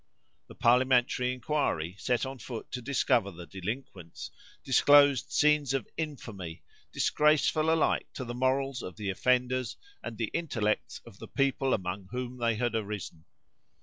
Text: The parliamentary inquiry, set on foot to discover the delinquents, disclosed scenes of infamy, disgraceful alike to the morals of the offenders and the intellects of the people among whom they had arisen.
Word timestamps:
The 0.47 0.55
parliamentary 0.55 1.31
inquiry, 1.31 1.95
set 1.99 2.25
on 2.25 2.39
foot 2.39 2.71
to 2.71 2.81
discover 2.81 3.29
the 3.29 3.45
delinquents, 3.45 4.31
disclosed 4.63 5.31
scenes 5.31 5.75
of 5.75 5.87
infamy, 5.95 6.63
disgraceful 6.91 7.71
alike 7.71 8.07
to 8.15 8.25
the 8.25 8.33
morals 8.33 8.81
of 8.81 8.95
the 8.95 9.11
offenders 9.11 9.77
and 10.01 10.17
the 10.17 10.31
intellects 10.33 11.01
of 11.05 11.19
the 11.19 11.27
people 11.27 11.71
among 11.71 12.07
whom 12.09 12.39
they 12.39 12.55
had 12.55 12.73
arisen. 12.73 13.25